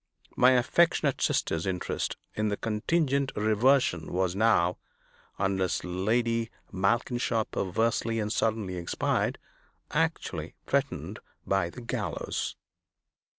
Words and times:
My 0.35 0.53
affectionate 0.53 1.21
sister's 1.21 1.67
interest 1.67 2.17
in 2.33 2.47
the 2.49 2.57
contingent 2.57 3.31
reversion 3.35 4.11
was 4.11 4.35
now 4.35 4.79
(unless 5.37 5.83
Lady 5.83 6.49
Malkinshaw 6.73 7.43
perversely 7.51 8.19
and 8.19 8.33
suddenly 8.33 8.77
expired) 8.77 9.37
actually 9.91 10.55
threatened 10.65 11.19
by 11.45 11.69
the 11.69 11.81
Gallows! 11.81 12.55